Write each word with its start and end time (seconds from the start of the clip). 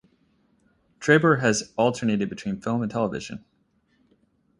Trebor 0.99 1.41
has 1.41 1.73
alternated 1.77 2.27
between 2.27 2.59
film 2.59 2.81
and 2.81 2.89
television. 2.91 3.45